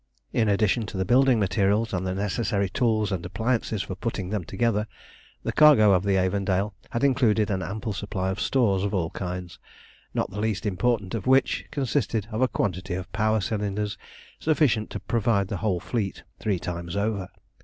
In 0.33 0.49
addition 0.49 0.87
to 0.87 0.97
the 0.97 1.05
building 1.05 1.39
materials 1.39 1.93
and 1.93 2.07
the 2.07 2.15
necessary 2.15 2.67
tools 2.71 3.11
and 3.11 3.23
appliances 3.23 3.83
for 3.83 3.93
putting 3.93 4.31
them 4.31 4.43
together, 4.43 4.87
the 5.43 5.51
cargo 5.51 5.91
of 5.93 6.01
the 6.03 6.17
Avondale 6.17 6.73
had 6.89 7.03
included 7.03 7.51
an 7.51 7.61
ample 7.61 7.93
supply 7.93 8.31
of 8.31 8.41
stores 8.41 8.81
of 8.83 8.95
all 8.95 9.11
kinds, 9.11 9.59
not 10.15 10.31
the 10.31 10.39
least 10.39 10.65
important 10.65 11.11
part 11.11 11.19
of 11.19 11.27
which 11.27 11.65
consisted 11.69 12.27
of 12.31 12.41
a 12.41 12.47
quantity 12.47 12.95
of 12.95 13.11
power 13.11 13.39
cylinders 13.39 13.95
sufficient 14.39 14.89
to 14.89 14.99
provide 14.99 15.49
the 15.49 15.57
whole 15.57 15.79
fleet 15.79 16.23
three 16.39 16.57
times 16.57 16.95
over. 16.95 17.27